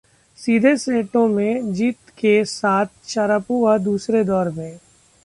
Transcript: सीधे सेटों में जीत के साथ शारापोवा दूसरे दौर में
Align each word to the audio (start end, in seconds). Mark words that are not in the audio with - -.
सीधे 0.37 0.75
सेटों 0.77 1.27
में 1.27 1.73
जीत 1.73 2.09
के 2.17 2.43
साथ 2.45 2.85
शारापोवा 3.07 3.77
दूसरे 3.77 4.23
दौर 4.23 4.49
में 4.49 4.79